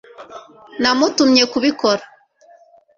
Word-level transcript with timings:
namutumye 0.81 1.43
kubikora 1.51 2.03